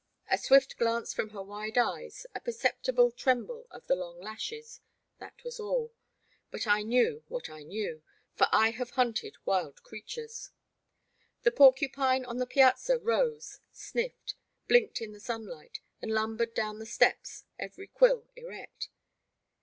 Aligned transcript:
A 0.31 0.37
swift 0.39 0.77
glance 0.77 1.13
from 1.13 1.29
her 1.29 1.43
wide 1.43 1.77
eyes, 1.77 2.25
a 2.33 2.39
percep 2.41 2.81
tible 2.83 3.15
tremble 3.15 3.67
of 3.69 3.85
the 3.85 3.93
long 3.95 4.19
lashes— 4.19 4.81
that 5.19 5.43
was 5.43 5.59
all; 5.59 5.93
but 6.49 6.65
I 6.65 6.81
knew 6.81 7.23
what 7.27 7.51
I 7.51 7.61
knew, 7.61 8.01
for 8.33 8.47
I 8.51 8.71
have 8.71 8.89
hunted 8.89 9.35
wild 9.45 9.83
creatures. 9.83 10.49
The 11.43 11.51
porcupine 11.51 12.25
on 12.25 12.37
the 12.37 12.47
piazza 12.47 12.97
rose, 12.97 13.59
sniffed, 13.73 14.33
blinked 14.67 15.01
in 15.01 15.11
the 15.11 15.19
sunlight, 15.19 15.81
and 16.01 16.09
lumbered 16.11 16.55
down 16.55 16.79
the 16.79 16.87
steps, 16.87 17.43
every 17.59 17.85
quill 17.85 18.27
erect. 18.35 18.89